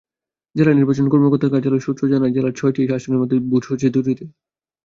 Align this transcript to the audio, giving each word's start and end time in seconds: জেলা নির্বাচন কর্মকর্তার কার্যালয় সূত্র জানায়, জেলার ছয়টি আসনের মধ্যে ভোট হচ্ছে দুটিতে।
জেলা 0.55 0.71
নির্বাচন 0.73 1.05
কর্মকর্তার 1.09 1.53
কার্যালয় 1.53 1.83
সূত্র 1.85 2.03
জানায়, 2.13 2.33
জেলার 2.35 2.57
ছয়টি 2.59 2.81
আসনের 2.97 3.19
মধ্যে 3.21 3.37
ভোট 3.49 3.63
হচ্ছে 3.67 3.87
দুটিতে। 3.89 4.23